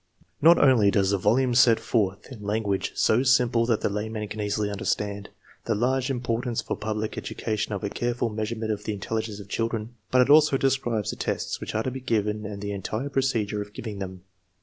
[0.41, 4.41] Not only does the volume set forth, in language so simple that the layman can
[4.41, 5.29] easily under stand,
[5.65, 9.93] the large importance for public education of a careful measurement of the intelligence of children,
[10.09, 13.21] but it also describes the tests which are to be given and the entire pro
[13.21, 14.23] cedure of giving them.